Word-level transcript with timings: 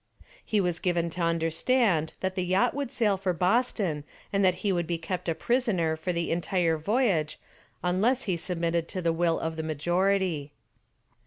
He 0.43 0.59
was 0.59 0.79
given 0.79 1.11
to 1.11 1.21
understand 1.21 2.15
that 2.21 2.33
the 2.33 2.43
yacht 2.43 2.73
would 2.73 2.89
sail 2.89 3.17
for 3.17 3.33
Boston 3.33 4.03
and 4.33 4.43
that 4.43 4.55
he 4.65 4.71
would 4.73 4.87
be 4.87 4.97
kept 4.97 5.29
a 5.29 5.35
prisoner 5.35 5.95
for 5.95 6.11
the 6.11 6.31
entire 6.31 6.75
voyage 6.75 7.37
unless 7.83 8.23
he 8.23 8.35
submitted 8.35 8.87
to 8.87 9.01
the 9.03 9.13
will 9.13 9.37
of 9.39 9.57
the 9.57 9.61
majority. 9.61 10.53